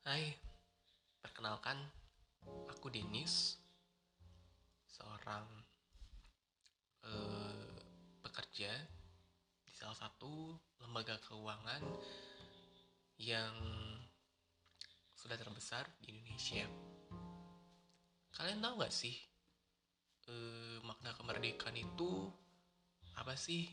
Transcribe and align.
Hai, 0.00 0.32
perkenalkan, 1.20 1.76
aku 2.72 2.88
Denis, 2.88 3.60
seorang 4.88 5.44
uh, 7.04 7.76
pekerja 8.24 8.72
di 9.60 9.76
salah 9.76 9.92
satu 9.92 10.56
lembaga 10.80 11.20
keuangan 11.20 11.84
yang 13.20 13.52
sudah 15.12 15.36
terbesar 15.36 15.84
di 16.00 16.16
Indonesia. 16.16 16.64
Kalian 18.32 18.64
tahu 18.64 18.80
gak 18.80 18.96
sih 18.96 19.20
uh, 20.32 20.80
makna 20.80 21.12
kemerdekaan 21.12 21.76
itu 21.76 22.24
apa 23.20 23.36
sih? 23.36 23.68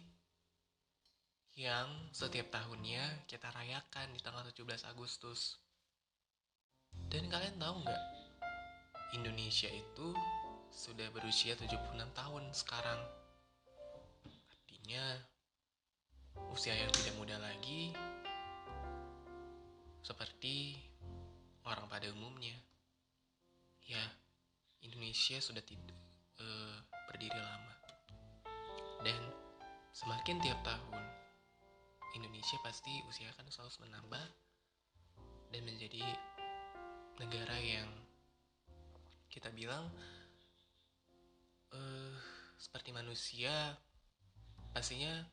Yang 1.55 1.87
setiap 2.11 2.51
tahunnya 2.51 3.23
kita 3.31 3.47
rayakan 3.47 4.11
di 4.11 4.19
tanggal 4.19 4.43
17 4.43 4.91
Agustus. 4.91 5.55
Dan 7.07 7.29
kalian 7.29 7.55
tahu 7.61 7.75
nggak? 7.85 8.03
Indonesia 9.15 9.69
itu 9.71 10.07
sudah 10.73 11.07
berusia 11.15 11.55
76 11.55 11.73
tahun 12.11 12.43
sekarang. 12.51 13.01
Artinya 14.51 15.03
usia 16.53 16.75
yang 16.75 16.91
tidak 16.91 17.15
muda 17.17 17.37
lagi 17.39 17.95
seperti 20.03 20.77
orang 21.67 21.87
pada 21.87 22.07
umumnya. 22.11 22.55
Ya, 23.87 24.03
Indonesia 24.83 25.39
sudah 25.39 25.63
tidak 25.63 25.95
uh, 26.39 26.77
berdiri 27.07 27.39
lama. 27.39 27.75
Dan 29.01 29.19
semakin 29.95 30.43
tiap 30.43 30.59
tahun 30.67 31.03
Indonesia 32.15 32.57
pasti 32.63 32.91
usia 33.07 33.29
akan 33.35 33.47
selalu 33.51 33.87
menambah 33.87 34.25
dan 35.51 35.61
menjadi 35.63 36.03
negara 37.17 37.57
yang 37.57 37.89
kita 39.33 39.49
bilang 39.53 39.89
uh, 41.73 42.15
seperti 42.57 42.93
manusia 42.93 43.77
pastinya 44.73 45.25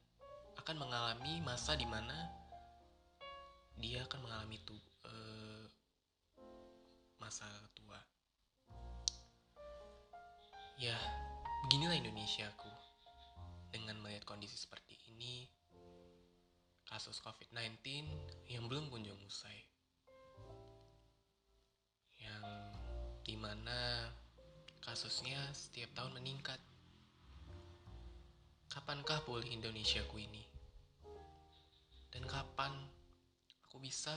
akan 0.60 0.76
mengalami 0.80 1.44
masa 1.44 1.76
di 1.76 1.84
mana 1.84 2.44
dia 3.78 4.06
akan 4.06 4.20
mengalami 4.22 4.56
tu, 4.62 4.76
uh, 5.06 5.66
masa 7.18 7.46
tua. 7.74 7.98
Ya, 10.78 10.94
beginilah 11.66 11.98
Indonesiaku. 11.98 12.70
Dengan 13.74 13.98
melihat 14.06 14.22
kondisi 14.22 14.54
seperti 14.54 14.94
ini, 15.10 15.50
kasus 16.86 17.18
COVID-19 17.26 18.06
yang 18.46 18.70
belum 18.70 18.86
kunjung 18.86 19.18
usai. 19.26 19.73
Kasusnya 24.94 25.42
setiap 25.50 25.90
tahun 25.98 26.22
meningkat. 26.22 26.62
Kapankah 28.70 29.26
pulih 29.26 29.50
Indonesiaku 29.50 30.22
ini? 30.22 30.46
Dan 32.14 32.22
kapan 32.30 32.70
aku 33.66 33.82
bisa 33.82 34.14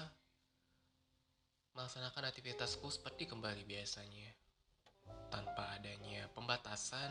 melaksanakan 1.74 2.30
aktivitasku 2.30 2.94
seperti 2.94 3.26
kembali 3.26 3.66
biasanya, 3.66 4.30
tanpa 5.34 5.82
adanya 5.82 6.30
pembatasan 6.38 7.10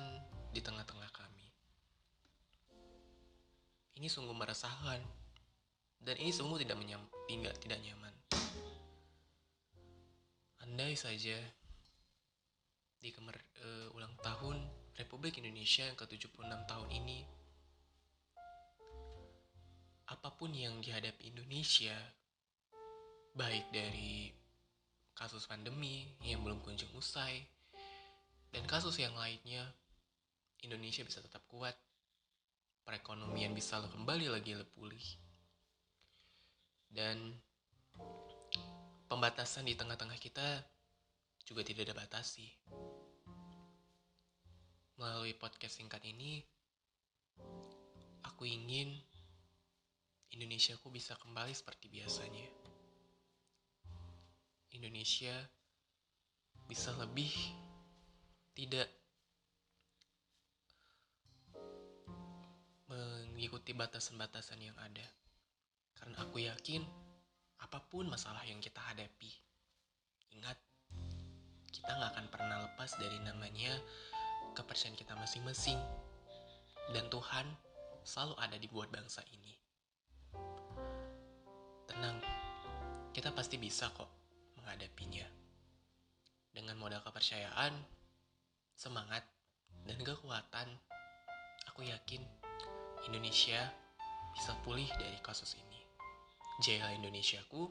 di 0.55 0.63
tengah-tengah 0.63 1.11
kami. 1.11 1.51
Ini 3.99 4.07
sungguh 4.07 4.31
meresahkan, 4.39 5.03
dan 6.07 6.15
ini 6.23 6.31
sungguh 6.31 6.63
tidak, 6.63 6.79
menyam, 6.79 7.03
tidak, 7.27 7.59
tidak 7.59 7.83
nyaman. 7.83 8.15
Andai 10.63 10.95
saja 10.95 11.66
di 13.01 13.13
kemer, 13.13 13.37
uh, 13.63 13.97
ulang 13.97 14.15
tahun 14.21 14.57
Republik 14.97 15.39
Indonesia 15.39 15.85
yang 15.85 15.97
ke-76 15.97 16.49
tahun 16.67 16.89
ini. 16.93 17.21
Apa 20.07 20.33
pun 20.35 20.55
yang 20.55 20.79
dihadapi 20.81 21.35
Indonesia 21.35 21.95
baik 23.37 23.69
dari 23.69 24.33
kasus 25.13 25.45
pandemi 25.45 26.09
yang 26.25 26.41
belum 26.45 26.61
kunjung 26.65 26.93
usai 26.97 27.45
dan 28.53 28.65
kasus 28.65 28.97
yang 28.97 29.13
lainnya 29.17 29.65
Indonesia 30.65 31.05
bisa 31.05 31.21
tetap 31.21 31.45
kuat 31.51 31.77
perekonomian 32.87 33.53
bisa 33.53 33.83
kembali 33.83 34.31
lagi 34.31 34.55
pulih. 34.73 35.07
Dan 36.87 37.35
pembatasan 39.11 39.67
di 39.67 39.75
tengah-tengah 39.75 40.17
kita 40.23 40.63
juga 41.47 41.63
tidak 41.63 41.87
ada 41.87 41.95
batasi. 41.95 42.51
Melalui 44.99 45.39
podcast 45.39 45.79
singkat 45.79 46.03
ini, 46.03 46.43
aku 48.27 48.51
ingin 48.51 48.91
Indonesiaku 50.35 50.91
bisa 50.91 51.15
kembali 51.17 51.55
seperti 51.55 51.87
biasanya. 51.87 52.51
Indonesia 54.75 55.33
bisa 56.67 56.91
lebih 56.99 57.31
tidak 58.53 58.91
mengikuti 62.91 63.71
batasan-batasan 63.71 64.67
yang 64.67 64.77
ada. 64.83 65.07
Karena 65.95 66.27
aku 66.27 66.43
yakin 66.43 66.83
apa 67.63 67.81
pun 67.87 68.11
masalah 68.11 68.43
yang 68.45 68.61
kita 68.61 68.83
hadapi, 68.83 69.33
ingat 70.37 70.66
kita 71.87 72.03
nggak 72.03 72.19
akan 72.19 72.29
pernah 72.35 72.59
lepas 72.67 72.99
dari 72.99 73.15
namanya 73.23 73.71
kepercayaan 74.59 74.99
kita 74.99 75.15
masing-masing. 75.15 75.79
Dan 76.91 77.07
Tuhan 77.07 77.47
selalu 78.03 78.35
ada 78.43 78.59
di 78.59 78.67
buat 78.67 78.91
bangsa 78.91 79.23
ini. 79.31 79.55
Tenang, 81.87 82.19
kita 83.15 83.31
pasti 83.31 83.55
bisa 83.63 83.87
kok 83.95 84.11
menghadapinya. 84.59 85.31
Dengan 86.51 86.75
modal 86.75 87.07
kepercayaan, 87.07 87.79
semangat, 88.75 89.23
dan 89.87 90.03
kekuatan, 90.03 90.67
aku 91.71 91.87
yakin 91.87 92.27
Indonesia 93.07 93.63
bisa 94.35 94.59
pulih 94.67 94.91
dari 94.99 95.23
kasus 95.23 95.55
ini. 95.55 95.87
Jaya 96.67 96.91
Indonesiaku, 96.99 97.71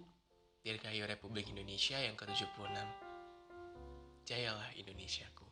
Dirgahayu 0.64 1.04
Republik 1.04 1.52
Indonesia 1.52 2.00
yang 2.00 2.16
ke-76. 2.16 3.05
Jayalah 4.26 4.74
Indonesiaku. 4.76 5.45